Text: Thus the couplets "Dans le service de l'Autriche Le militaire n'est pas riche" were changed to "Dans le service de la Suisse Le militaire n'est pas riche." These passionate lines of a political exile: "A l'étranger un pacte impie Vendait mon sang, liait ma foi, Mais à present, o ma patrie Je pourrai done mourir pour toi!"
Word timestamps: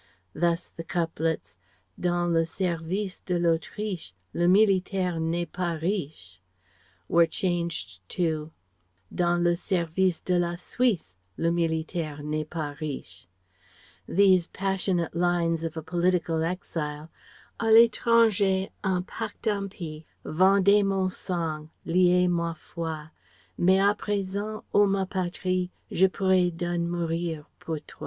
Thus 0.33 0.67
the 0.67 0.83
couplets 0.83 1.57
"Dans 1.99 2.33
le 2.33 2.43
service 2.43 3.19
de 3.19 3.37
l'Autriche 3.37 4.13
Le 4.33 4.47
militaire 4.47 5.19
n'est 5.19 5.45
pas 5.51 5.73
riche" 5.79 6.41
were 7.07 7.27
changed 7.27 7.99
to 8.09 8.51
"Dans 9.13 9.37
le 9.39 9.55
service 9.55 10.19
de 10.21 10.39
la 10.39 10.55
Suisse 10.57 11.13
Le 11.37 11.51
militaire 11.51 12.23
n'est 12.23 12.49
pas 12.49 12.75
riche." 12.81 13.27
These 14.07 14.47
passionate 14.47 15.15
lines 15.15 15.63
of 15.63 15.77
a 15.77 15.83
political 15.83 16.41
exile: 16.43 17.11
"A 17.59 17.65
l'étranger 17.71 18.71
un 18.83 19.03
pacte 19.03 19.45
impie 19.45 20.05
Vendait 20.25 20.81
mon 20.83 21.09
sang, 21.11 21.69
liait 21.85 22.27
ma 22.27 22.55
foi, 22.55 23.11
Mais 23.55 23.77
à 23.77 23.95
present, 23.95 24.63
o 24.73 24.87
ma 24.87 25.05
patrie 25.05 25.69
Je 25.91 26.07
pourrai 26.07 26.49
done 26.49 26.89
mourir 26.89 27.45
pour 27.59 27.77
toi!" 27.85 27.99